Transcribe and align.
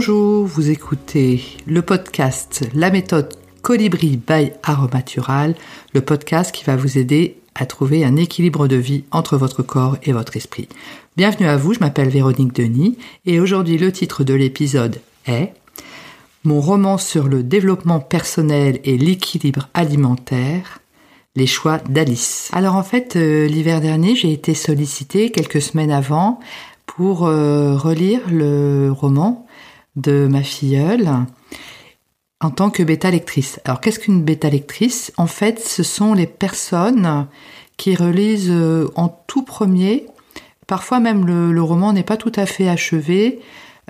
Bonjour, 0.00 0.46
vous 0.46 0.70
écoutez 0.70 1.42
le 1.66 1.82
podcast 1.82 2.66
La 2.72 2.90
méthode 2.90 3.34
Colibri 3.60 4.16
by 4.16 4.50
Aromatural, 4.62 5.54
le 5.92 6.00
podcast 6.00 6.54
qui 6.54 6.64
va 6.64 6.74
vous 6.74 6.96
aider 6.96 7.36
à 7.54 7.66
trouver 7.66 8.02
un 8.02 8.16
équilibre 8.16 8.66
de 8.66 8.76
vie 8.76 9.04
entre 9.10 9.36
votre 9.36 9.62
corps 9.62 9.98
et 10.02 10.12
votre 10.12 10.38
esprit. 10.38 10.70
Bienvenue 11.18 11.46
à 11.46 11.58
vous, 11.58 11.74
je 11.74 11.80
m'appelle 11.80 12.08
Véronique 12.08 12.54
Denis 12.54 12.96
et 13.26 13.40
aujourd'hui 13.40 13.76
le 13.76 13.92
titre 13.92 14.24
de 14.24 14.32
l'épisode 14.32 15.02
est 15.26 15.52
Mon 16.44 16.62
roman 16.62 16.96
sur 16.96 17.28
le 17.28 17.42
développement 17.42 18.00
personnel 18.00 18.80
et 18.84 18.96
l'équilibre 18.96 19.68
alimentaire, 19.74 20.78
les 21.36 21.46
choix 21.46 21.76
d'Alice. 21.76 22.48
Alors 22.54 22.76
en 22.76 22.84
fait, 22.84 23.16
euh, 23.16 23.46
l'hiver 23.46 23.82
dernier, 23.82 24.16
j'ai 24.16 24.32
été 24.32 24.54
sollicitée 24.54 25.30
quelques 25.30 25.60
semaines 25.60 25.92
avant 25.92 26.40
pour 26.86 27.26
euh, 27.26 27.76
relire 27.76 28.22
le 28.30 28.90
roman 28.90 29.46
de 29.96 30.26
ma 30.26 30.42
filleule 30.42 31.08
en 32.40 32.50
tant 32.50 32.70
que 32.70 32.82
bêta 32.82 33.10
lectrice. 33.10 33.60
Alors 33.64 33.80
qu'est-ce 33.80 33.98
qu'une 33.98 34.22
bêta 34.22 34.48
lectrice 34.48 35.12
En 35.16 35.26
fait, 35.26 35.60
ce 35.60 35.82
sont 35.82 36.14
les 36.14 36.26
personnes 36.26 37.26
qui 37.76 37.94
relisent 37.94 38.50
euh, 38.50 38.88
en 38.94 39.08
tout 39.26 39.42
premier. 39.42 40.06
Parfois 40.66 41.00
même 41.00 41.26
le, 41.26 41.62
roman 41.62 41.92
n'est 41.92 42.02
pas 42.02 42.16
tout 42.16 42.32
à 42.36 42.46
fait 42.46 42.68
achevé. 42.68 43.40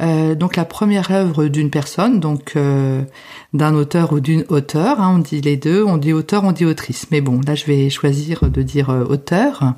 Euh, 0.00 0.34
donc 0.34 0.56
la 0.56 0.64
première 0.64 1.10
œuvre 1.10 1.46
d'une 1.46 1.70
personne, 1.70 2.20
donc 2.20 2.52
euh, 2.56 3.02
d'un 3.52 3.74
auteur 3.74 4.12
ou 4.12 4.20
d'une 4.20 4.44
auteure, 4.48 5.00
hein, 5.00 5.12
on 5.16 5.18
dit 5.18 5.42
les 5.42 5.56
deux, 5.56 5.84
on 5.84 5.98
dit 5.98 6.12
auteur, 6.12 6.42
on 6.44 6.52
dit 6.52 6.64
autrice. 6.64 7.06
Mais 7.10 7.20
bon, 7.20 7.40
là 7.46 7.54
je 7.54 7.66
vais 7.66 7.90
choisir 7.90 8.48
de 8.48 8.62
dire 8.62 8.88
auteur. 9.08 9.74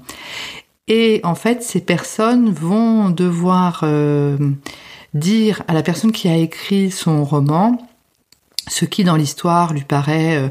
Et 0.88 1.20
en 1.24 1.34
fait, 1.34 1.62
ces 1.62 1.80
personnes 1.80 2.50
vont 2.50 3.10
devoir 3.10 3.84
dire 5.14 5.62
à 5.68 5.74
la 5.74 5.82
personne 5.82 6.12
qui 6.12 6.28
a 6.28 6.36
écrit 6.36 6.90
son 6.90 7.24
roman 7.24 7.78
ce 8.68 8.84
qui 8.84 9.04
dans 9.04 9.16
l'histoire 9.16 9.72
lui 9.72 9.84
paraît 9.84 10.36
euh, 10.36 10.48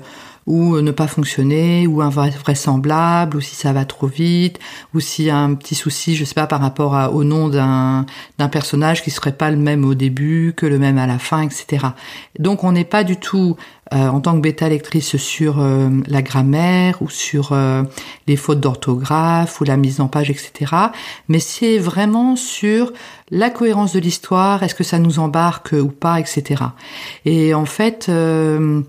ou 0.52 0.82
ne 0.82 0.92
pas 0.92 1.08
fonctionner, 1.08 1.88
ou 1.88 2.02
invraisemblable, 2.02 3.38
ou 3.38 3.42
si 3.42 3.56
ça 3.56 3.72
va 3.72 3.86
trop 3.86 4.08
vite, 4.08 4.60
ou 4.94 5.00
s'il 5.00 5.24
y 5.24 5.30
a 5.30 5.38
un 5.38 5.54
petit 5.54 5.76
souci, 5.76 6.14
je 6.14 6.26
sais 6.26 6.34
pas, 6.34 6.46
par 6.46 6.60
rapport 6.60 7.16
au 7.16 7.24
nom 7.24 7.48
d'un, 7.48 8.06
personnage 8.52 9.02
qui 9.02 9.12
serait 9.12 9.32
pas 9.32 9.50
le 9.50 9.56
même 9.56 9.86
au 9.86 9.94
début 9.94 10.54
que 10.58 10.66
le 10.66 10.78
même 10.78 10.98
à 10.98 11.08
la 11.08 11.20
fin, 11.20 11.44
etc. 11.44 11.86
Donc 12.38 12.66
on 12.66 12.74
n'est 12.74 12.84
pas 12.84 13.06
du 13.06 13.16
tout 13.16 13.56
euh, 13.94 14.08
en 14.08 14.20
tant 14.20 14.36
que 14.36 14.42
bêta 14.42 14.68
lectrice 14.68 15.16
sur 15.16 15.62
euh, 15.62 15.90
la 16.08 16.22
grammaire 16.22 17.02
ou 17.02 17.10
sur 17.10 17.56
les 18.28 18.36
fautes 18.36 18.60
d'orthographe 18.60 19.62
ou 19.62 19.64
la 19.64 19.78
mise 19.78 20.02
en 20.02 20.10
page, 20.10 20.30
etc. 20.30 20.74
Mais 21.30 21.40
c'est 21.40 21.78
vraiment 21.78 22.36
sur 22.36 22.92
la 23.30 23.50
cohérence 23.50 23.94
de 23.94 24.00
l'histoire, 24.00 24.64
est-ce 24.64 24.76
que 24.76 24.84
ça 24.84 25.00
nous 25.00 25.20
embarque 25.20 25.72
ou 25.72 25.88
pas, 25.88 26.20
etc. 26.20 26.62
Et 27.24 27.54
en 27.54 27.66
fait, 27.66 28.08
euh, 28.10 28.82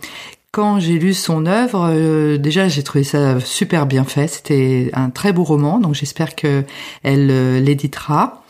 quand 0.52 0.78
j'ai 0.78 0.98
lu 0.98 1.14
son 1.14 1.46
œuvre, 1.46 1.88
euh, 1.90 2.36
déjà 2.36 2.68
j'ai 2.68 2.82
trouvé 2.82 3.04
ça 3.04 3.40
super 3.40 3.86
bien 3.86 4.04
fait. 4.04 4.28
C'était 4.28 4.90
un 4.92 5.08
très 5.08 5.32
beau 5.32 5.44
roman, 5.44 5.78
donc 5.78 5.94
j'espère 5.94 6.36
que 6.36 6.64
elle 7.02 7.30
euh, 7.30 7.58
l'éditera. 7.58 8.44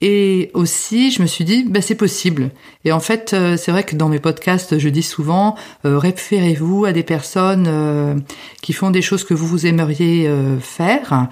Et 0.00 0.50
aussi, 0.54 1.10
je 1.10 1.22
me 1.22 1.26
suis 1.26 1.44
dit, 1.44 1.64
bah, 1.64 1.80
c'est 1.80 1.94
possible. 1.94 2.50
Et 2.84 2.92
en 2.92 3.00
fait, 3.00 3.34
c'est 3.56 3.70
vrai 3.70 3.84
que 3.84 3.96
dans 3.96 4.10
mes 4.10 4.18
podcasts, 4.18 4.78
je 4.78 4.88
dis 4.90 5.02
souvent, 5.02 5.56
référez-vous 5.82 6.84
à 6.84 6.92
des 6.92 7.02
personnes 7.02 8.22
qui 8.60 8.74
font 8.74 8.90
des 8.90 9.00
choses 9.00 9.24
que 9.24 9.32
vous 9.32 9.46
vous 9.46 9.64
aimeriez 9.64 10.30
faire 10.60 11.28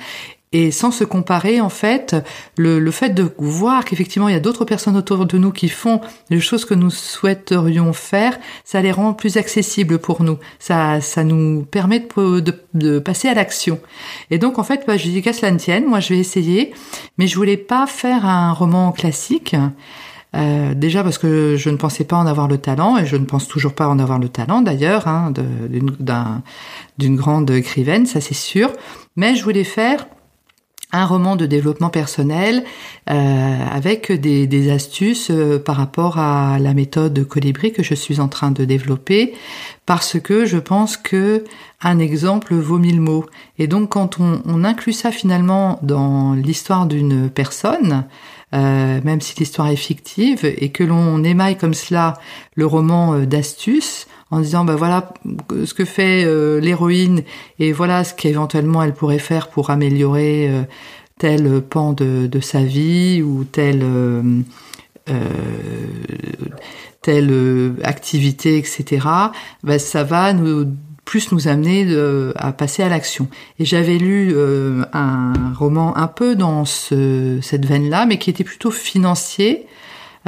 et 0.52 0.70
sans 0.70 0.90
se 0.90 1.04
comparer, 1.04 1.60
en 1.60 1.68
fait, 1.68 2.16
le, 2.56 2.78
le 2.78 2.90
fait 2.90 3.10
de 3.10 3.30
voir 3.38 3.84
qu'effectivement 3.84 4.28
il 4.28 4.32
y 4.32 4.36
a 4.36 4.40
d'autres 4.40 4.64
personnes 4.64 4.96
autour 4.96 5.24
de 5.26 5.38
nous 5.38 5.50
qui 5.50 5.68
font 5.68 6.00
les 6.30 6.40
choses 6.40 6.64
que 6.64 6.74
nous 6.74 6.90
souhaiterions 6.90 7.92
faire, 7.92 8.38
ça 8.64 8.82
les 8.82 8.92
rend 8.92 9.14
plus 9.14 9.36
accessibles 9.36 9.98
pour 9.98 10.22
nous. 10.22 10.38
Ça, 10.58 11.00
ça 11.00 11.24
nous 11.24 11.62
permet 11.62 12.00
de, 12.00 12.40
de, 12.40 12.60
de 12.74 12.98
passer 12.98 13.28
à 13.28 13.34
l'action. 13.34 13.80
Et 14.30 14.38
donc 14.38 14.58
en 14.58 14.62
fait, 14.62 14.84
bah, 14.86 14.96
je 14.96 15.08
dis 15.08 15.22
qu'à 15.22 15.32
cela 15.32 15.50
ne 15.50 15.58
tienne, 15.58 15.86
moi 15.86 16.00
je 16.00 16.10
vais 16.10 16.18
essayer, 16.18 16.72
mais 17.18 17.26
je 17.26 17.36
voulais 17.36 17.56
pas 17.56 17.86
faire 17.86 18.26
un 18.26 18.52
roman 18.52 18.92
classique. 18.92 19.56
Euh, 20.34 20.72
déjà 20.72 21.02
parce 21.02 21.18
que 21.18 21.56
je 21.58 21.68
ne 21.68 21.76
pensais 21.76 22.04
pas 22.04 22.16
en 22.16 22.26
avoir 22.26 22.48
le 22.48 22.56
talent 22.56 22.96
et 22.96 23.04
je 23.04 23.16
ne 23.16 23.26
pense 23.26 23.48
toujours 23.48 23.74
pas 23.74 23.86
en 23.86 23.98
avoir 23.98 24.18
le 24.18 24.30
talent 24.30 24.62
d'ailleurs 24.62 25.06
hein, 25.06 25.30
d'une 26.98 27.16
grande 27.16 27.50
écrivaine, 27.50 28.06
ça 28.06 28.20
c'est 28.20 28.34
sûr. 28.34 28.72
Mais 29.16 29.34
je 29.34 29.44
voulais 29.44 29.64
faire 29.64 30.06
un 30.92 31.06
roman 31.06 31.36
de 31.36 31.46
développement 31.46 31.88
personnel 31.88 32.64
euh, 33.10 33.66
avec 33.70 34.12
des, 34.12 34.70
astuces 34.70 35.30
euh, 35.30 35.58
par 35.58 35.76
rapport 35.76 36.18
à 36.18 36.58
la 36.58 36.74
méthode 36.74 37.26
Colibri 37.26 37.72
que 37.72 37.82
je 37.82 37.94
suis 37.94 38.20
en 38.20 38.28
train 38.28 38.50
de 38.50 38.64
développer 38.64 39.34
parce 39.86 40.20
que 40.20 40.44
je 40.44 40.58
pense 40.58 40.96
que 40.96 41.44
un 41.80 41.98
exemple 41.98 42.54
vaut 42.54 42.78
mille 42.78 43.00
mots. 43.00 43.26
Et 43.58 43.66
donc 43.66 43.90
quand 43.90 44.18
on 44.20 44.64
inclut 44.64 44.92
ça 44.92 45.10
finalement 45.10 45.80
dans 45.82 46.34
l'histoire 46.34 46.86
d'une 46.86 47.28
personne 47.28 48.04
euh, 48.54 49.00
même 49.02 49.20
si 49.22 49.34
l'histoire 49.38 49.68
est 49.68 49.76
fictive 49.76 50.44
et 50.44 50.70
que 50.70 50.84
l'on 50.84 51.24
émaille 51.24 51.56
comme 51.56 51.72
cela 51.72 52.14
le 52.54 52.66
roman 52.66 53.14
euh, 53.14 53.24
d'astuces 53.24 54.06
en 54.30 54.40
disant 54.40 54.66
bah 54.66 54.76
voilà 54.76 55.14
ce 55.64 55.72
que 55.72 55.86
fait 55.86 56.24
euh, 56.26 56.60
l'héroïne 56.60 57.22
et 57.58 57.72
voilà 57.72 58.04
ce 58.04 58.12
qu'éventuellement 58.12 58.82
elle 58.82 58.92
pourrait 58.92 59.18
faire 59.18 59.48
pour 59.48 59.70
améliorer 59.70 60.50
tel 61.18 61.62
pan 61.62 61.94
de, 61.94 62.28
sa 62.40 62.62
vie 62.62 63.22
ou 63.22 63.44
telle 63.44 63.86
activité 67.82 68.58
etc 68.58 69.06
bah, 69.62 69.78
ça 69.78 70.04
va 70.04 70.34
nous 70.34 70.66
plus 71.12 71.30
nous 71.30 71.46
amener 71.46 71.86
à 72.36 72.52
passer 72.52 72.82
à 72.82 72.88
l'action. 72.88 73.28
Et 73.58 73.66
j'avais 73.66 73.98
lu 73.98 74.34
un 74.94 75.52
roman 75.54 75.94
un 75.94 76.06
peu 76.06 76.34
dans 76.36 76.64
ce, 76.64 77.38
cette 77.42 77.66
veine-là, 77.66 78.06
mais 78.06 78.16
qui 78.16 78.30
était 78.30 78.44
plutôt 78.44 78.70
financier, 78.70 79.66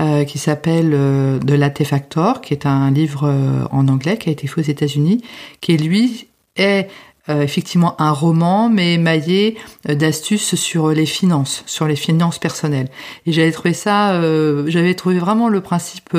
euh, 0.01 0.25
qui 0.25 0.39
s'appelle 0.39 0.91
euh, 0.93 1.39
The 1.39 1.53
Latte 1.53 1.85
Factor, 1.85 2.41
qui 2.41 2.53
est 2.53 2.67
un 2.67 2.91
livre 2.91 3.29
euh, 3.29 3.65
en 3.71 3.87
anglais 3.87 4.19
qui 4.19 4.29
a 4.29 4.33
été 4.33 4.49
fait 4.49 4.61
aux 4.61 4.65
États-Unis, 4.65 5.23
qui 5.61 5.77
lui 5.77 6.27
est 6.57 6.89
euh, 7.31 7.41
effectivement 7.41 7.99
un 8.03 8.11
roman, 8.11 8.69
mais 8.69 8.95
émaillé 8.95 9.57
euh, 9.89 9.95
d'astuces 9.95 10.57
sur 10.57 10.91
les 10.91 11.07
finances, 11.07 11.63
sur 11.65 11.87
les 11.87 11.97
finances 11.97 12.39
personnelles. 12.39 12.89
Et 13.25 13.33
j'avais 13.33 13.51
trouvé 13.51 13.73
ça, 13.73 14.13
euh, 14.13 14.65
j'avais 14.67 14.93
trouvé 14.93 15.19
vraiment 15.19 15.49
le 15.49 15.63
principe 15.63 16.15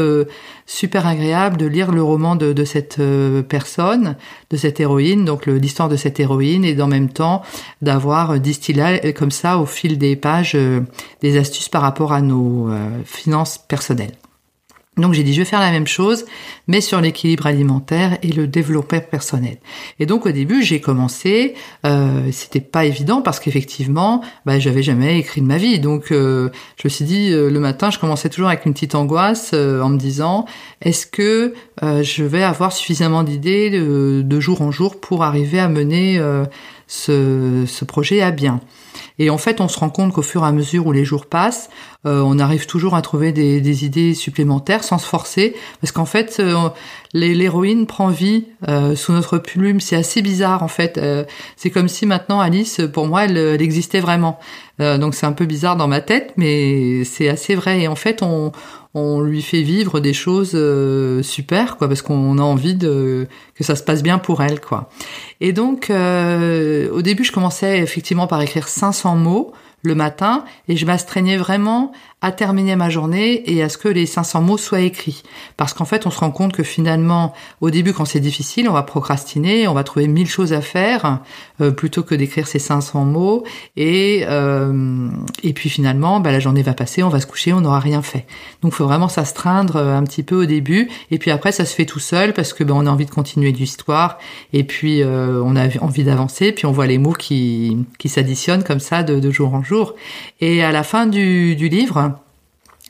super 0.65 1.05
agréable 1.05 1.57
de 1.57 1.67
lire 1.67 1.91
le 1.91 2.01
roman 2.01 2.35
de, 2.35 2.53
de 2.53 2.65
cette 2.65 2.99
personne, 3.47 4.15
de 4.49 4.57
cette 4.57 4.79
héroïne, 4.79 5.25
donc 5.25 5.45
l'histoire 5.45 5.89
de 5.89 5.95
cette 5.95 6.19
héroïne, 6.19 6.65
et 6.65 6.81
en 6.81 6.87
même 6.87 7.09
temps 7.09 7.43
d'avoir 7.83 8.39
distillé 8.39 9.13
comme 9.13 9.29
ça 9.29 9.59
au 9.59 9.67
fil 9.67 9.99
des 9.99 10.15
pages 10.15 10.57
des 11.21 11.37
astuces 11.37 11.69
par 11.69 11.83
rapport 11.83 12.13
à 12.13 12.21
nos 12.21 12.71
finances 13.05 13.59
personnelles. 13.59 14.13
Donc 14.97 15.13
j'ai 15.13 15.23
dit 15.23 15.33
je 15.33 15.39
vais 15.39 15.45
faire 15.45 15.59
la 15.59 15.71
même 15.71 15.87
chose, 15.87 16.25
mais 16.67 16.79
sur 16.79 17.01
l'équilibre 17.01 17.47
alimentaire 17.47 18.17
et 18.23 18.31
le 18.31 18.47
développement 18.47 18.99
personnel. 18.99 19.57
Et 19.99 20.05
donc 20.05 20.25
au 20.25 20.31
début 20.31 20.63
j'ai 20.63 20.79
commencé, 20.79 21.55
euh, 21.85 22.29
c'était 22.31 22.61
pas 22.61 22.85
évident 22.85 23.21
parce 23.21 23.39
qu'effectivement, 23.39 24.21
bah, 24.45 24.59
j'avais 24.59 24.83
jamais 24.83 25.19
écrit 25.19 25.41
de 25.41 25.47
ma 25.47 25.57
vie. 25.57 25.79
Donc 25.79 26.11
euh, 26.11 26.49
je 26.77 26.87
me 26.87 26.89
suis 26.89 27.05
dit 27.05 27.31
euh, 27.31 27.49
le 27.49 27.59
matin, 27.59 27.89
je 27.89 27.99
commençais 27.99 28.29
toujours 28.29 28.47
avec 28.49 28.65
une 28.65 28.73
petite 28.73 28.95
angoisse 28.95 29.51
euh, 29.53 29.81
en 29.81 29.89
me 29.89 29.97
disant 29.97 30.45
est-ce 30.81 31.05
que 31.05 31.53
je 31.81 32.23
vais 32.23 32.43
avoir 32.43 32.71
suffisamment 32.71 33.23
d'idées 33.23 33.69
de, 33.69 34.21
de, 34.23 34.39
jour 34.39 34.61
en 34.61 34.71
jour 34.71 34.99
pour 34.99 35.23
arriver 35.23 35.59
à 35.59 35.67
mener 35.67 36.19
ce, 36.87 37.65
ce 37.67 37.85
projet 37.85 38.21
à 38.21 38.31
bien. 38.31 38.61
Et 39.17 39.29
en 39.29 39.37
fait, 39.37 39.61
on 39.61 39.67
se 39.67 39.79
rend 39.79 39.89
compte 39.89 40.13
qu'au 40.13 40.21
fur 40.21 40.43
et 40.43 40.47
à 40.47 40.51
mesure 40.51 40.87
où 40.87 40.91
les 40.91 41.05
jours 41.05 41.25
passent, 41.25 41.69
euh, 42.05 42.21
on 42.21 42.37
arrive 42.37 42.65
toujours 42.65 42.95
à 42.95 43.01
trouver 43.01 43.31
des, 43.31 43.61
des, 43.61 43.85
idées 43.85 44.13
supplémentaires 44.13 44.83
sans 44.83 44.97
se 44.97 45.07
forcer, 45.07 45.55
parce 45.81 45.91
qu'en 45.91 46.05
fait, 46.05 46.37
euh, 46.39 46.69
l'héroïne 47.13 47.87
prend 47.87 48.09
vie 48.09 48.45
euh, 48.67 48.95
sous 48.95 49.13
notre 49.13 49.37
plume. 49.37 49.79
C'est 49.79 49.95
assez 49.95 50.21
bizarre 50.21 50.63
en 50.63 50.67
fait. 50.67 50.97
Euh, 50.97 51.23
c'est 51.55 51.69
comme 51.69 51.87
si 51.87 52.05
maintenant 52.05 52.39
Alice, 52.39 52.81
pour 52.93 53.07
moi, 53.07 53.25
elle, 53.25 53.37
elle 53.37 53.61
existait 53.61 54.01
vraiment. 54.01 54.39
donc 54.79 55.15
c'est 55.15 55.25
un 55.25 55.31
peu 55.31 55.45
bizarre 55.45 55.77
dans 55.77 55.87
ma 55.87 56.01
tête, 56.01 56.33
mais 56.35 57.03
c'est 57.05 57.29
assez 57.29 57.55
vrai. 57.55 57.81
Et 57.81 57.87
en 57.87 57.95
fait, 57.95 58.21
on, 58.21 58.51
on 58.95 59.19
lui 59.19 59.41
fait 59.41 59.61
vivre 59.61 59.99
des 59.99 60.13
choses 60.13 60.53
euh, 60.55 61.21
super, 61.21 61.75
quoi, 61.77 61.89
parce 61.89 62.01
qu'on 62.01 62.37
a 62.37 62.41
envie 62.41 62.75
de 62.75 63.27
que 63.53 63.63
ça 63.63 63.75
se 63.75 63.83
passe 63.83 64.01
bien 64.01 64.17
pour 64.17 64.41
elle, 64.41 64.61
quoi. 64.61 64.89
Et 65.41 65.51
donc, 65.51 65.89
euh, 65.89 66.89
au 66.91 67.01
début, 67.01 67.25
je 67.25 67.33
commençais 67.33 67.79
effectivement 67.79 68.25
par 68.25 68.41
écrire 68.41 68.67
500 68.67 69.15
mots. 69.17 69.53
le 69.83 69.93
matin 69.93 70.45
et 70.67 70.77
je 70.77 70.85
m'astreignais 70.87 71.37
vraiment 71.37 71.91
à 72.25 72.31
terminer 72.31 72.75
ma 72.75 72.89
journée 72.89 73.43
et 73.53 73.61
à 73.61 73.69
ce 73.69 73.77
que 73.77 73.87
les 73.87 74.07
500 74.07 74.41
mots 74.41 74.57
soient 74.57 74.81
écrits. 74.81 75.21
Parce 75.57 75.75
qu'en 75.75 75.85
fait, 75.85 76.07
on 76.07 76.09
se 76.09 76.17
rend 76.17 76.31
compte 76.31 76.53
que 76.53 76.63
finalement, 76.63 77.33
au 77.61 77.69
début, 77.69 77.93
quand 77.93 78.05
c'est 78.05 78.19
difficile, 78.19 78.67
on 78.67 78.73
va 78.73 78.81
procrastiner, 78.81 79.67
on 79.67 79.75
va 79.75 79.83
trouver 79.83 80.07
mille 80.07 80.27
choses 80.27 80.51
à 80.51 80.61
faire 80.61 81.19
euh, 81.61 81.69
plutôt 81.69 82.01
que 82.01 82.15
d'écrire 82.15 82.47
ces 82.47 82.57
500 82.57 83.05
mots. 83.05 83.43
Et 83.75 84.25
euh, 84.27 85.07
et 85.43 85.53
puis 85.53 85.69
finalement, 85.69 86.19
bah, 86.19 86.31
la 86.31 86.39
journée 86.39 86.63
va 86.63 86.73
passer, 86.73 87.03
on 87.03 87.09
va 87.09 87.19
se 87.19 87.27
coucher, 87.27 87.53
on 87.53 87.61
n'aura 87.61 87.79
rien 87.79 88.01
fait. 88.01 88.25
Donc, 88.63 88.73
faut 88.73 88.85
vraiment 88.85 89.07
s'astreindre 89.07 89.75
euh, 89.75 89.95
un 89.95 90.03
petit 90.03 90.23
peu 90.23 90.35
au 90.35 90.45
début. 90.45 90.89
Et 91.11 91.19
puis 91.19 91.29
après, 91.29 91.51
ça 91.51 91.63
se 91.63 91.75
fait 91.75 91.85
tout 91.85 91.99
seul 91.99 92.33
parce 92.33 92.53
que 92.53 92.63
ben 92.63 92.73
on 92.73 92.87
a 92.87 92.89
envie 92.89 93.05
de 93.05 93.11
continuer 93.11 93.51
l'histoire 93.51 94.17
et 94.51 94.63
puis 94.63 95.03
on 95.05 95.55
a 95.55 95.67
envie 95.79 96.03
d'avancer. 96.03 96.51
Puis 96.51 96.65
on 96.65 96.71
voit 96.71 96.87
les 96.87 96.97
mots 96.97 97.13
qui 97.13 97.77
qui 97.99 98.09
s'additionnent 98.09 98.63
comme 98.63 98.79
ça 98.79 99.03
de, 99.03 99.19
de 99.19 99.31
jour 99.31 99.53
en 99.53 99.61
jour. 99.61 99.93
Et 100.41 100.63
à 100.63 100.71
la 100.71 100.81
fin 100.81 101.05
du, 101.05 101.55
du 101.55 101.69
livre, 101.69 102.14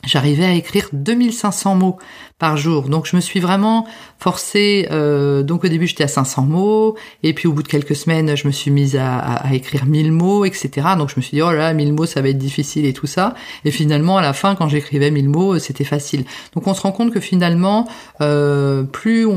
j'arrivais 0.06 0.46
à 0.46 0.54
écrire 0.54 0.90
2500 0.94 1.76
mots 1.76 1.98
par 2.38 2.58
jour. 2.58 2.90
Donc 2.90 3.06
je 3.06 3.16
me 3.16 3.22
suis 3.22 3.40
vraiment 3.40 3.88
forcée. 4.20 4.90
Euh, 4.92 5.42
donc 5.42 5.64
au 5.64 5.70
début 5.70 5.88
j'étais 5.88 6.04
à 6.04 6.10
500 6.10 6.42
mots, 6.42 6.98
et 7.24 7.34
puis 7.34 7.48
au 7.48 7.54
bout 7.54 7.64
de 7.64 7.68
quelques 7.68 7.96
semaines 7.96 8.36
je 8.36 8.46
me 8.46 8.52
suis 8.52 8.72
mise 8.72 8.98
à, 8.98 9.20
à, 9.20 9.54
écrire 9.54 9.86
1000 9.86 10.12
mots, 10.12 10.44
etc. 10.44 10.70
Donc 10.98 11.10
je 11.10 11.16
me 11.16 11.22
suis 11.22 11.36
dit 11.36 11.42
oh 11.42 11.52
là, 11.52 11.58
là 11.58 11.74
1000 11.74 11.94
mots 11.94 12.06
ça 12.06 12.22
va 12.22 12.30
être 12.30 12.38
difficile 12.38 12.86
et 12.86 12.92
tout 12.92 13.08
ça. 13.08 13.36
Et 13.64 13.72
finalement 13.72 14.18
à 14.18 14.22
la 14.22 14.34
fin 14.34 14.56
quand 14.56 14.68
j'écrivais 14.68 15.12
1000 15.12 15.30
mots 15.30 15.60
c'était 15.60 15.86
facile. 15.86 16.26
Donc 16.54 16.68
on 16.68 16.74
se 16.74 16.82
rend 16.82 16.92
compte 16.92 17.14
que 17.14 17.22
finalement 17.22 17.88
euh, 18.20 18.84
plus 18.84 19.26
on, 19.26 19.34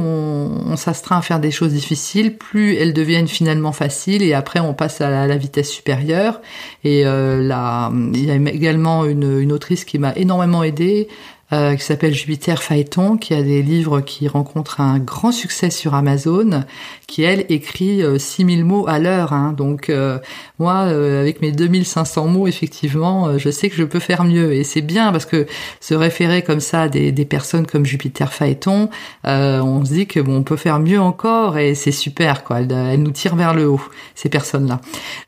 on 0.66 0.76
s'astreint 0.76 1.18
à 1.18 1.22
faire 1.22 1.38
des 1.38 1.52
choses 1.52 1.72
difficiles, 1.72 2.36
plus 2.36 2.74
elles 2.74 2.94
deviennent 2.94 3.28
finalement 3.28 3.72
faciles, 3.72 4.24
et 4.24 4.34
après 4.34 4.58
on 4.58 4.74
passe 4.74 5.00
à 5.00 5.26
la, 5.26 5.36
vitesse 5.36 5.70
supérieure. 5.70 6.40
Et 6.82 7.06
euh, 7.06 7.40
là 7.40 7.92
il 7.92 8.24
y 8.24 8.30
a 8.32 8.34
également 8.34 9.04
une, 9.04 9.38
une 9.38 9.52
autrice 9.52 9.84
qui 9.84 10.00
m'a 10.00 10.12
énormément 10.16 10.64
aidée. 10.64 11.06
Euh, 11.50 11.76
qui 11.76 11.82
s'appelle 11.82 12.12
Jupiter 12.12 12.62
Phaéton, 12.62 13.16
qui 13.16 13.32
a 13.32 13.42
des 13.42 13.62
livres 13.62 14.02
qui 14.02 14.28
rencontrent 14.28 14.82
un 14.82 14.98
grand 14.98 15.32
succès 15.32 15.70
sur 15.70 15.94
Amazon, 15.94 16.64
qui 17.06 17.22
elle 17.22 17.46
écrit 17.48 18.02
6000 18.18 18.60
euh, 18.60 18.64
mots 18.64 18.86
à 18.86 18.98
l'heure. 18.98 19.32
Hein. 19.32 19.54
Donc 19.56 19.88
euh, 19.88 20.18
moi, 20.58 20.80
avec 20.80 21.40
mes 21.40 21.50
2500 21.50 22.26
mots, 22.26 22.46
effectivement, 22.48 23.38
je 23.38 23.48
sais 23.48 23.70
que 23.70 23.76
je 23.76 23.84
peux 23.84 23.98
faire 23.98 24.24
mieux. 24.24 24.52
Et 24.52 24.62
c'est 24.62 24.82
bien 24.82 25.10
parce 25.10 25.24
que 25.24 25.46
se 25.80 25.94
référer 25.94 26.42
comme 26.42 26.60
ça 26.60 26.82
à 26.82 26.88
des, 26.90 27.12
des 27.12 27.24
personnes 27.24 27.66
comme 27.66 27.86
Jupiter 27.86 28.30
Phaéton, 28.30 28.90
on 29.24 29.84
se 29.86 29.92
dit 29.94 30.06
que 30.06 30.20
bon, 30.20 30.36
on 30.36 30.42
peut 30.42 30.56
faire 30.56 30.78
mieux 30.80 31.00
encore 31.00 31.56
et 31.56 31.74
c'est 31.74 31.92
super 31.92 32.44
quoi. 32.44 32.60
Elles, 32.60 33.02
nous 33.02 33.10
tirent 33.10 33.36
vers 33.36 33.54
le 33.54 33.70
haut 33.70 33.80
ces 34.14 34.28
personnes-là. 34.28 34.82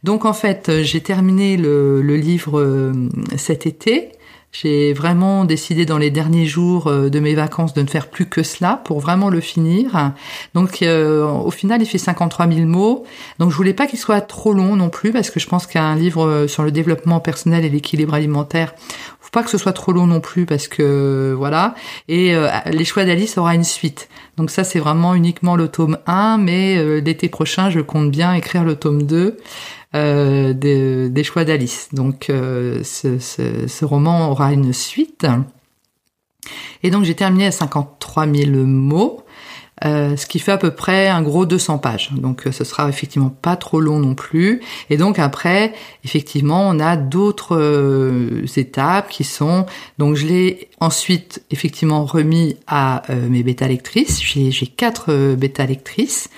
Donc 0.04 0.26
en 0.26 0.34
fait, 0.34 0.82
j'ai 0.82 1.00
terminé 1.00 1.56
le, 1.56 2.02
le 2.02 2.16
livre 2.16 2.92
cet 3.38 3.66
été. 3.66 4.12
J'ai 4.52 4.92
vraiment 4.92 5.44
décidé 5.44 5.86
dans 5.86 5.98
les 5.98 6.10
derniers 6.10 6.46
jours 6.46 6.88
euh, 6.88 7.08
de 7.08 7.20
mes 7.20 7.34
vacances 7.36 7.72
de 7.72 7.82
ne 7.82 7.86
faire 7.86 8.08
plus 8.08 8.26
que 8.26 8.42
cela 8.42 8.80
pour 8.84 8.98
vraiment 8.98 9.30
le 9.30 9.40
finir. 9.40 10.12
Donc 10.54 10.82
euh, 10.82 11.24
au 11.24 11.52
final, 11.52 11.80
il 11.80 11.86
fait 11.86 11.98
53 11.98 12.48
000 12.48 12.66
mots. 12.66 13.04
Donc 13.38 13.52
je 13.52 13.56
voulais 13.56 13.74
pas 13.74 13.86
qu'il 13.86 13.98
soit 13.98 14.20
trop 14.20 14.52
long 14.52 14.74
non 14.74 14.88
plus 14.88 15.12
parce 15.12 15.30
que 15.30 15.38
je 15.38 15.46
pense 15.46 15.68
qu'un 15.68 15.94
livre 15.94 16.26
euh, 16.26 16.48
sur 16.48 16.64
le 16.64 16.72
développement 16.72 17.20
personnel 17.20 17.64
et 17.64 17.68
l'équilibre 17.68 18.14
alimentaire, 18.14 18.74
faut 19.20 19.30
pas 19.30 19.44
que 19.44 19.50
ce 19.50 19.58
soit 19.58 19.72
trop 19.72 19.92
long 19.92 20.08
non 20.08 20.20
plus 20.20 20.46
parce 20.46 20.66
que 20.66 21.32
voilà. 21.38 21.76
Et 22.08 22.34
les 22.66 22.84
choix 22.84 23.04
d'Alice 23.04 23.38
aura 23.38 23.54
une 23.54 23.62
suite. 23.62 24.08
Donc 24.36 24.50
ça 24.50 24.64
c'est 24.64 24.80
vraiment 24.80 25.14
uniquement 25.14 25.54
le 25.54 25.68
tome 25.68 25.98
1, 26.06 26.38
mais 26.38 27.00
l'été 27.00 27.28
prochain, 27.28 27.70
je 27.70 27.78
compte 27.78 28.10
bien 28.10 28.34
écrire 28.34 28.64
le 28.64 28.74
tome 28.74 29.04
2 29.04 29.36
euh, 29.96 30.52
des, 30.52 31.24
choix 31.24 31.44
d'Alice. 31.44 31.88
Donc 31.92 32.30
euh, 32.30 32.82
ce, 32.84 33.84
roman 33.84 34.30
aura 34.30 34.52
une 34.52 34.72
suite. 34.72 35.26
Et 36.82 36.90
donc 36.90 37.04
j'ai 37.04 37.14
terminé 37.14 37.46
à 37.46 37.50
53 37.50 38.26
000 38.26 38.50
mots. 38.66 39.24
Euh, 39.82 40.14
ce 40.14 40.26
qui 40.26 40.40
fait 40.40 40.52
à 40.52 40.58
peu 40.58 40.72
près 40.72 41.08
un 41.08 41.22
gros 41.22 41.46
200 41.46 41.78
pages. 41.78 42.10
Donc 42.12 42.42
ce 42.52 42.64
sera 42.64 42.88
effectivement 42.88 43.30
pas 43.30 43.56
trop 43.56 43.80
long 43.80 43.98
non 43.98 44.14
plus. 44.14 44.60
Et 44.90 44.96
donc 44.96 45.18
après, 45.18 45.72
effectivement, 46.04 46.68
on 46.68 46.78
a 46.78 46.96
d'autres 46.96 48.44
étapes 48.56 49.08
qui 49.08 49.24
sont. 49.24 49.66
Donc 49.98 50.14
je 50.14 50.26
l'ai 50.26 50.68
ensuite 50.78 51.42
effectivement 51.50 52.04
remis 52.04 52.58
à 52.66 53.02
mes 53.28 53.42
bêta 53.42 53.66
lectrices. 53.66 54.22
J'ai 54.22 54.66
quatre 54.66 55.34
bêta 55.34 55.66
lectrices 55.66 56.28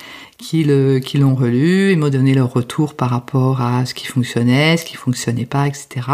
qui 0.43 0.65
le 0.65 0.99
qui 0.99 1.19
l'ont 1.19 1.35
relu 1.35 1.93
et 1.93 1.97
m'ont 1.97 2.11
donné 2.11 2.35
leur 2.35 2.53
retour 2.53 2.95
par 2.95 3.11
rapport 3.11 3.61
à 3.61 3.87
ce 3.87 3.95
qui 3.95 4.07
fonctionnait, 4.07 4.77
ce 4.77 4.85
qui 4.85 4.97
fonctionnait 4.97 5.47
pas, 5.47 5.67
etc. 5.67 6.07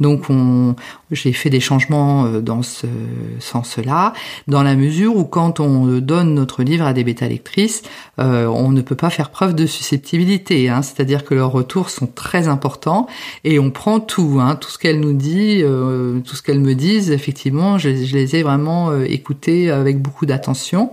Donc 0.00 0.28
on 0.28 0.76
j'ai 1.10 1.32
fait 1.32 1.48
des 1.48 1.60
changements 1.60 2.26
euh, 2.26 2.40
dans 2.40 2.62
ce 2.62 2.86
sens-là, 3.38 4.12
dans 4.46 4.62
la 4.62 4.76
mesure 4.76 5.16
où 5.16 5.24
quand 5.24 5.60
on 5.60 5.98
donne 6.00 6.34
notre 6.34 6.62
livre 6.62 6.84
à 6.84 6.92
des 6.92 7.04
bêta 7.04 7.28
lectrices, 7.28 7.82
euh, 8.18 8.46
on 8.46 8.70
ne 8.70 8.82
peut 8.82 8.94
pas 8.94 9.10
faire 9.10 9.30
preuve 9.30 9.54
de 9.54 9.66
susceptibilité, 9.66 10.68
hein, 10.68 10.82
c'est-à-dire 10.82 11.24
que 11.24 11.34
leurs 11.34 11.52
retours 11.52 11.90
sont 11.90 12.06
très 12.06 12.48
importants 12.48 13.06
et 13.44 13.58
on 13.58 13.70
prend 13.70 14.00
tout, 14.00 14.38
hein, 14.40 14.56
tout 14.56 14.70
ce 14.70 14.78
qu'elles 14.78 15.00
nous 15.00 15.12
disent, 15.12 15.64
euh, 15.64 16.20
tout 16.20 16.36
ce 16.36 16.42
qu'elles 16.42 16.60
me 16.60 16.74
disent, 16.74 17.10
effectivement, 17.10 17.78
je, 17.78 17.88
les 17.88 18.36
ai 18.36 18.42
vraiment 18.42 18.90
euh, 18.90 19.04
écoutées 19.08 19.70
avec 19.70 20.00
beaucoup 20.02 20.26
d'attention. 20.26 20.90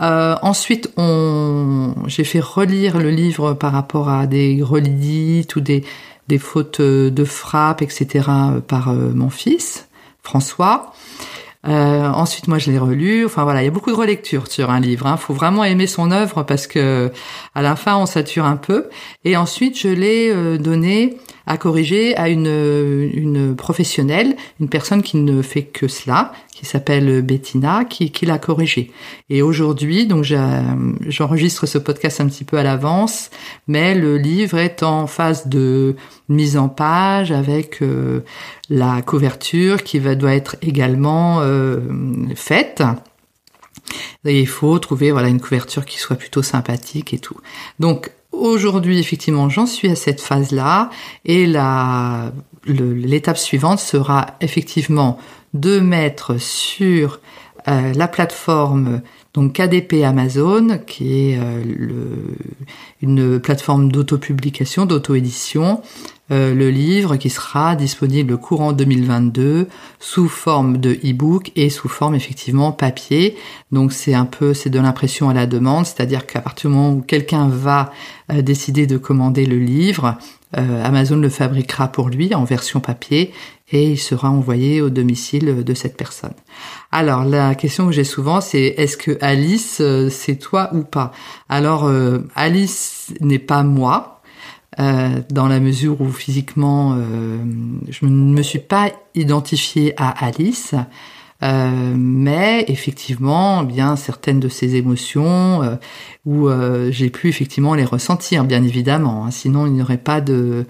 Euh, 0.00 0.36
ensuite, 0.42 0.90
on... 0.96 1.94
j'ai 2.06 2.24
fait 2.24 2.40
relire 2.40 2.98
le 2.98 3.10
livre 3.10 3.54
par 3.54 3.72
rapport 3.72 4.08
à 4.08 4.26
des 4.26 4.62
relidites 4.62 5.56
ou 5.56 5.60
des, 5.60 5.84
des 6.28 6.38
fautes 6.38 6.80
de 6.80 7.24
frappe, 7.24 7.82
etc. 7.82 8.28
par 8.66 8.90
euh, 8.90 9.12
mon 9.14 9.30
fils, 9.30 9.88
François. 10.22 10.92
Euh, 11.68 12.08
ensuite, 12.08 12.46
moi, 12.48 12.58
je 12.58 12.70
l'ai 12.70 12.78
relu. 12.78 13.24
Enfin 13.24 13.44
voilà, 13.44 13.62
il 13.62 13.64
y 13.64 13.68
a 13.68 13.72
beaucoup 13.72 13.90
de 13.90 13.96
relectures 13.96 14.46
sur 14.48 14.70
un 14.70 14.80
livre. 14.80 15.06
Il 15.06 15.12
hein. 15.12 15.16
faut 15.16 15.34
vraiment 15.34 15.64
aimer 15.64 15.86
son 15.86 16.10
œuvre 16.10 16.42
parce 16.42 16.66
que 16.66 17.10
à 17.54 17.62
la 17.62 17.76
fin, 17.76 17.96
on 17.96 18.06
sature 18.06 18.44
un 18.44 18.56
peu. 18.56 18.88
Et 19.24 19.36
ensuite, 19.36 19.78
je 19.78 19.88
l'ai 19.88 20.30
euh, 20.30 20.58
donné 20.58 21.16
à 21.46 21.56
corriger 21.56 22.16
à 22.16 22.28
une, 22.28 23.10
une 23.12 23.54
professionnelle, 23.56 24.36
une 24.60 24.68
personne 24.68 25.02
qui 25.02 25.16
ne 25.16 25.42
fait 25.42 25.62
que 25.62 25.86
cela, 25.86 26.32
qui 26.56 26.64
s'appelle 26.64 27.20
Bettina, 27.20 27.84
qui, 27.84 28.10
qui 28.10 28.24
l'a 28.24 28.38
corrigé. 28.38 28.90
Et 29.28 29.42
aujourd'hui, 29.42 30.06
donc 30.06 30.24
j'enregistre 30.24 31.66
ce 31.66 31.76
podcast 31.76 32.22
un 32.22 32.28
petit 32.28 32.44
peu 32.44 32.56
à 32.56 32.62
l'avance, 32.62 33.30
mais 33.66 33.94
le 33.94 34.16
livre 34.16 34.56
est 34.56 34.82
en 34.82 35.06
phase 35.06 35.48
de 35.48 35.96
mise 36.30 36.56
en 36.56 36.70
page 36.70 37.30
avec 37.30 37.82
euh, 37.82 38.20
la 38.70 39.02
couverture 39.02 39.82
qui 39.82 39.98
va, 39.98 40.14
doit 40.14 40.34
être 40.34 40.56
également 40.62 41.40
euh, 41.42 41.78
faite. 42.34 42.82
Il 44.24 44.48
faut 44.48 44.78
trouver 44.78 45.12
voilà 45.12 45.28
une 45.28 45.42
couverture 45.42 45.84
qui 45.84 45.98
soit 45.98 46.16
plutôt 46.16 46.42
sympathique 46.42 47.12
et 47.12 47.18
tout. 47.18 47.36
Donc 47.80 48.10
Aujourd'hui, 48.32 48.98
effectivement, 48.98 49.48
j'en 49.48 49.64
suis 49.64 49.88
à 49.88 49.96
cette 49.96 50.20
phase-là 50.20 50.90
et 51.24 51.46
la, 51.46 52.32
l'étape 52.66 53.38
suivante 53.38 53.78
sera 53.78 54.36
effectivement 54.42 55.18
de 55.60 55.80
mettre 55.80 56.40
sur 56.40 57.20
euh, 57.68 57.92
la 57.94 58.06
plateforme 58.06 59.00
donc 59.34 59.54
KDP 59.54 60.04
Amazon, 60.04 60.78
qui 60.86 61.30
est 61.30 61.38
euh, 61.38 61.62
une 63.02 63.40
plateforme 63.40 63.90
d'autopublication, 63.90 64.86
d'auto-édition, 64.86 65.82
euh, 66.30 66.54
le 66.54 66.70
livre 66.70 67.16
qui 67.16 67.28
sera 67.28 67.74
disponible 67.74 68.38
courant 68.38 68.72
2022 68.72 69.68
sous 69.98 70.28
forme 70.28 70.78
de 70.78 70.92
e-book 71.04 71.50
et 71.56 71.68
sous 71.68 71.88
forme 71.88 72.14
effectivement 72.14 72.70
papier. 72.70 73.36
Donc 73.72 73.92
c'est 73.92 74.14
un 74.14 74.26
peu, 74.26 74.54
c'est 74.54 74.70
de 74.70 74.78
l'impression 74.78 75.28
à 75.28 75.34
la 75.34 75.46
demande, 75.46 75.86
c'est-à-dire 75.86 76.24
qu'à 76.24 76.40
partir 76.40 76.70
du 76.70 76.76
moment 76.76 76.92
où 76.92 77.00
quelqu'un 77.02 77.48
va 77.48 77.90
décider 78.32 78.86
de 78.86 78.96
commander 78.96 79.44
le 79.44 79.58
livre, 79.58 80.16
Amazon 80.52 81.16
le 81.16 81.28
fabriquera 81.28 81.88
pour 81.88 82.08
lui 82.08 82.34
en 82.34 82.44
version 82.44 82.80
papier 82.80 83.32
et 83.72 83.90
il 83.90 83.98
sera 83.98 84.30
envoyé 84.30 84.80
au 84.80 84.90
domicile 84.90 85.64
de 85.64 85.74
cette 85.74 85.96
personne. 85.96 86.34
Alors 86.92 87.24
la 87.24 87.54
question 87.54 87.86
que 87.86 87.92
j'ai 87.92 88.04
souvent 88.04 88.40
c'est 88.40 88.74
est-ce 88.76 88.96
que 88.96 89.18
Alice 89.20 89.78
euh, 89.80 90.08
c'est 90.08 90.36
toi 90.36 90.70
ou 90.72 90.82
pas? 90.82 91.12
Alors 91.48 91.86
euh, 91.86 92.20
Alice 92.34 93.12
n'est 93.20 93.40
pas 93.40 93.64
moi 93.64 94.22
euh, 94.78 95.20
dans 95.30 95.48
la 95.48 95.58
mesure 95.58 96.00
où 96.00 96.10
physiquement 96.10 96.96
je 97.88 98.06
ne 98.06 98.10
me 98.10 98.42
suis 98.42 98.58
pas 98.58 98.90
identifiée 99.14 99.94
à 99.96 100.26
Alice. 100.26 100.74
Mais 101.42 102.64
effectivement, 102.68 103.62
bien 103.62 103.96
certaines 103.96 104.40
de 104.40 104.48
ces 104.48 104.76
émotions 104.76 105.78
où 106.24 106.48
j'ai 106.90 107.10
pu 107.10 107.28
effectivement 107.28 107.74
les 107.74 107.84
ressentir, 107.84 108.44
bien 108.44 108.62
évidemment. 108.62 109.26
Hein. 109.26 109.30
sinon, 109.30 109.66
il 109.66 109.72
n'y 109.72 109.82
aurait 109.82 109.98
pas 109.98 110.20
de 110.20 110.66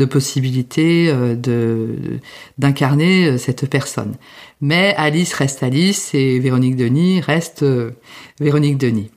de 0.00 0.06
possibilités 0.06 1.10
euh, 1.10 1.36
de 1.36 2.18
d'incarner 2.58 3.26
euh, 3.26 3.38
cette 3.38 3.68
personne. 3.68 4.14
Mais 4.60 4.94
Alice 4.96 5.34
reste 5.34 5.62
Alice 5.62 6.14
et 6.14 6.38
Véronique 6.38 6.76
Denis 6.76 7.20
reste 7.20 7.62
euh, 7.62 7.92
Véronique 8.40 8.78
Denis. 8.78 9.10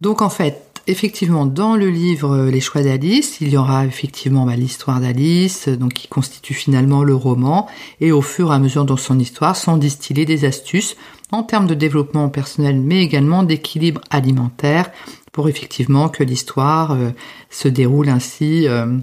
Donc 0.00 0.22
en 0.22 0.30
fait, 0.30 0.67
effectivement, 0.88 1.46
dans 1.46 1.76
le 1.76 1.88
livre 1.88 2.46
Les 2.46 2.60
choix 2.60 2.82
d'Alice, 2.82 3.38
il 3.40 3.50
y 3.50 3.56
aura 3.56 3.84
effectivement 3.84 4.46
bah, 4.46 4.56
l'histoire 4.56 5.00
d'Alice, 5.00 5.68
donc 5.68 5.92
qui 5.92 6.08
constitue 6.08 6.54
finalement 6.54 7.04
le 7.04 7.14
roman, 7.14 7.68
et 8.00 8.10
au 8.10 8.22
fur 8.22 8.50
et 8.50 8.54
à 8.54 8.58
mesure 8.58 8.84
dans 8.84 8.96
son 8.96 9.18
histoire 9.18 9.54
sont 9.54 9.76
distillées 9.76 10.24
des 10.24 10.44
astuces 10.44 10.96
en 11.30 11.42
termes 11.42 11.66
de 11.66 11.74
développement 11.74 12.30
personnel, 12.30 12.80
mais 12.80 13.02
également 13.02 13.42
d'équilibre 13.42 14.00
alimentaire, 14.10 14.90
pour 15.30 15.48
effectivement 15.48 16.08
que 16.08 16.24
l'histoire 16.24 16.92
euh, 16.92 17.10
se 17.50 17.68
déroule 17.68 18.08
ainsi 18.08 18.66
euh, 18.66 18.96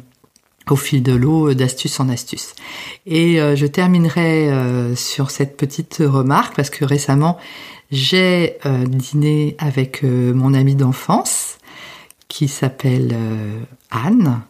au 0.69 0.75
fil 0.75 1.03
de 1.03 1.13
l'eau, 1.13 1.53
d'astuce 1.53 1.99
en 1.99 2.09
astuce. 2.09 2.55
Et 3.05 3.39
euh, 3.39 3.55
je 3.55 3.67
terminerai 3.67 4.49
sur 4.95 5.29
cette 5.29 5.55
petite 5.55 6.01
remarque 6.03 6.55
parce 6.55 6.71
que 6.71 6.83
récemment 6.83 7.37
j'ai 7.91 8.57
dîné 8.87 9.55
avec 9.59 10.01
mon 10.03 10.55
amie 10.55 10.73
d'enfance 10.73 11.59
qui 12.27 12.47
s'appelle 12.47 13.15
Anne 13.91 14.41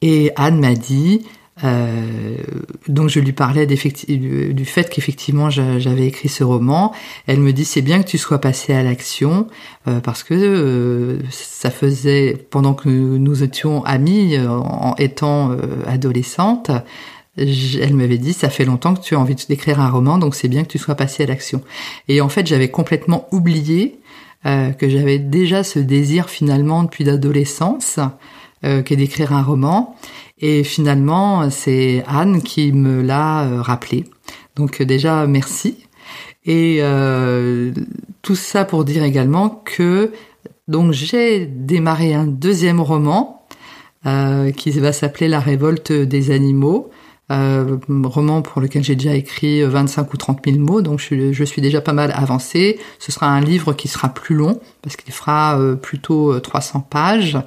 et 0.00 0.30
Anne 0.36 0.60
m'a 0.60 0.74
dit 0.74 1.22
euh, 1.64 2.36
donc 2.86 3.08
je 3.08 3.18
lui 3.18 3.32
parlais 3.32 3.66
du 3.66 3.76
fait 3.76 4.88
qu'effectivement 4.88 5.50
j'avais 5.50 6.06
écrit 6.06 6.28
ce 6.28 6.44
roman. 6.44 6.92
Elle 7.26 7.40
me 7.40 7.52
dit 7.52 7.64
c'est 7.64 7.82
bien 7.82 8.02
que 8.02 8.08
tu 8.08 8.18
sois 8.18 8.40
passée 8.40 8.74
à 8.74 8.82
l'action 8.82 9.48
euh, 9.88 10.00
parce 10.00 10.22
que 10.22 10.34
euh, 10.34 11.18
ça 11.30 11.70
faisait 11.70 12.36
pendant 12.50 12.74
que 12.74 12.88
nous 12.88 13.42
étions 13.42 13.84
amis 13.84 14.38
en 14.38 14.94
étant 14.98 15.56
adolescente. 15.86 16.70
Elle 17.36 17.94
m'avait 17.94 18.18
dit 18.18 18.32
ça 18.32 18.50
fait 18.50 18.64
longtemps 18.64 18.94
que 18.94 19.00
tu 19.00 19.14
as 19.14 19.20
envie 19.20 19.36
d'écrire 19.48 19.80
un 19.80 19.90
roman 19.90 20.18
donc 20.18 20.34
c'est 20.34 20.48
bien 20.48 20.62
que 20.62 20.68
tu 20.68 20.78
sois 20.78 20.94
passée 20.94 21.24
à 21.24 21.26
l'action. 21.26 21.62
Et 22.08 22.20
en 22.20 22.28
fait 22.28 22.46
j'avais 22.46 22.68
complètement 22.68 23.26
oublié 23.32 23.98
que 24.44 24.88
j'avais 24.88 25.18
déjà 25.18 25.64
ce 25.64 25.78
désir 25.78 26.30
finalement 26.30 26.84
depuis 26.84 27.04
l'adolescence 27.04 27.98
qu'est 28.62 28.96
d'écrire 28.96 29.32
un 29.32 29.42
roman. 29.42 29.96
Et 30.40 30.62
finalement, 30.62 31.50
c'est 31.50 32.04
Anne 32.06 32.42
qui 32.42 32.72
me 32.72 33.02
l'a 33.02 33.44
euh, 33.44 33.62
rappelé. 33.62 34.04
Donc 34.56 34.82
déjà, 34.82 35.26
merci. 35.26 35.86
Et 36.44 36.78
euh, 36.80 37.72
tout 38.22 38.36
ça 38.36 38.64
pour 38.64 38.84
dire 38.84 39.02
également 39.02 39.62
que 39.64 40.12
donc 40.68 40.92
j'ai 40.92 41.46
démarré 41.46 42.14
un 42.14 42.26
deuxième 42.26 42.80
roman 42.80 43.46
euh, 44.06 44.50
qui 44.52 44.70
va 44.70 44.92
s'appeler 44.92 45.28
La 45.28 45.40
révolte 45.40 45.92
des 45.92 46.30
animaux. 46.30 46.90
Euh, 47.30 47.76
roman 48.04 48.40
pour 48.40 48.62
lequel 48.62 48.82
j'ai 48.82 48.96
déjà 48.96 49.14
écrit 49.14 49.62
25 49.62 50.14
ou 50.14 50.16
30 50.16 50.40
000 50.46 50.58
mots, 50.58 50.80
donc 50.80 50.98
je, 50.98 51.32
je, 51.32 51.44
suis 51.44 51.60
déjà 51.60 51.82
pas 51.82 51.92
mal 51.92 52.10
avancé. 52.14 52.78
Ce 52.98 53.12
sera 53.12 53.28
un 53.28 53.40
livre 53.40 53.74
qui 53.74 53.86
sera 53.86 54.08
plus 54.08 54.34
long, 54.34 54.60
parce 54.80 54.96
qu'il 54.96 55.12
fera 55.12 55.58
plutôt 55.82 56.40
300 56.40 56.80
pages. 56.88 57.38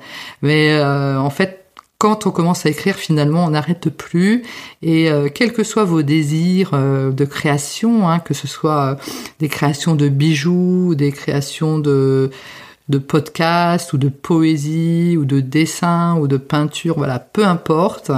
Mais 0.44 0.80
en 0.84 1.32
fait, 1.32 1.62
quand 2.02 2.26
on 2.26 2.32
commence 2.32 2.66
à 2.66 2.70
écrire, 2.70 2.96
finalement, 2.96 3.46
on 3.46 3.52
n'arrête 3.52 3.92
plus. 3.92 4.42
Et 4.82 5.12
euh, 5.12 5.30
quels 5.32 5.54
que 5.54 5.64
soient 5.64 5.84
vos 5.84 6.02
désirs 6.02 6.72
euh, 6.74 7.12
de 7.12 7.26
création, 7.26 8.10
hein, 8.10 8.18
que 8.18 8.34
ce 8.34 8.48
soit 8.48 8.82
euh, 8.82 8.96
des 9.38 9.50
créations 9.50 9.94
de 9.94 10.10
bijoux, 10.10 10.96
des 10.96 11.12
créations 11.12 11.78
de 11.78 12.32
de 12.90 12.98
podcasts 12.98 13.94
ou 13.94 13.98
de 14.00 14.10
poésie 14.10 15.16
ou 15.16 15.26
de 15.26 15.42
dessin 15.42 16.18
ou 16.18 16.28
de 16.28 16.38
peinture, 16.38 16.96
voilà, 16.98 17.20
peu 17.20 17.46
importe. 17.46 18.12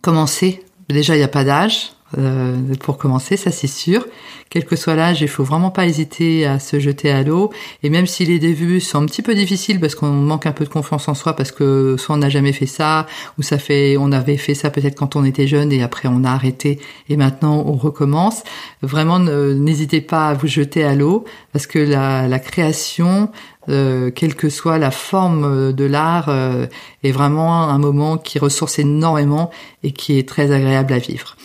Commencez. 0.00 0.64
Déjà, 0.88 1.14
il 1.14 1.18
n'y 1.18 1.24
a 1.24 1.28
pas 1.28 1.44
d'âge. 1.44 1.92
Euh, 2.18 2.56
pour 2.80 2.98
commencer, 2.98 3.36
ça 3.36 3.50
c'est 3.50 3.68
sûr. 3.68 4.06
Quel 4.48 4.64
que 4.64 4.74
soit 4.74 4.96
l'âge, 4.96 5.20
il 5.20 5.28
faut 5.28 5.44
vraiment 5.44 5.70
pas 5.70 5.86
hésiter 5.86 6.44
à 6.44 6.58
se 6.58 6.80
jeter 6.80 7.10
à 7.10 7.22
l'eau. 7.22 7.50
Et 7.84 7.90
même 7.90 8.06
si 8.06 8.24
les 8.24 8.40
débuts 8.40 8.80
sont 8.80 9.00
un 9.02 9.06
petit 9.06 9.22
peu 9.22 9.34
difficiles 9.34 9.78
parce 9.78 9.94
qu'on 9.94 10.08
manque 10.10 10.46
un 10.46 10.52
peu 10.52 10.64
de 10.64 10.68
confiance 10.68 11.06
en 11.06 11.14
soi, 11.14 11.36
parce 11.36 11.52
que 11.52 11.96
soit 11.98 12.16
on 12.16 12.18
n'a 12.18 12.28
jamais 12.28 12.52
fait 12.52 12.66
ça, 12.66 13.06
ou 13.38 13.42
ça 13.42 13.58
fait, 13.58 13.96
on 13.96 14.10
avait 14.10 14.36
fait 14.36 14.54
ça 14.54 14.70
peut-être 14.70 14.96
quand 14.96 15.14
on 15.14 15.24
était 15.24 15.46
jeune 15.46 15.70
et 15.70 15.82
après 15.82 16.08
on 16.08 16.24
a 16.24 16.30
arrêté 16.30 16.80
et 17.08 17.16
maintenant 17.16 17.62
on 17.64 17.74
recommence. 17.74 18.42
Vraiment, 18.82 19.20
n'hésitez 19.20 20.00
pas 20.00 20.30
à 20.30 20.34
vous 20.34 20.48
jeter 20.48 20.82
à 20.82 20.96
l'eau 20.96 21.24
parce 21.52 21.68
que 21.68 21.78
la, 21.78 22.26
la 22.26 22.38
création, 22.40 23.30
euh, 23.68 24.10
quelle 24.10 24.34
que 24.34 24.48
soit 24.48 24.78
la 24.78 24.90
forme 24.90 25.72
de 25.72 25.84
l'art, 25.84 26.28
euh, 26.28 26.66
est 27.04 27.12
vraiment 27.12 27.68
un 27.68 27.78
moment 27.78 28.18
qui 28.18 28.40
ressource 28.40 28.80
énormément 28.80 29.50
et 29.84 29.92
qui 29.92 30.18
est 30.18 30.28
très 30.28 30.50
agréable 30.50 30.92
à 30.92 30.98
vivre. 30.98 31.36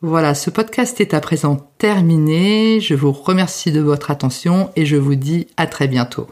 Voilà, 0.00 0.36
ce 0.36 0.48
podcast 0.48 1.00
est 1.00 1.12
à 1.12 1.20
présent 1.20 1.56
terminé. 1.78 2.80
Je 2.80 2.94
vous 2.94 3.10
remercie 3.10 3.72
de 3.72 3.80
votre 3.80 4.12
attention 4.12 4.70
et 4.76 4.86
je 4.86 4.94
vous 4.94 5.16
dis 5.16 5.48
à 5.56 5.66
très 5.66 5.88
bientôt. 5.88 6.28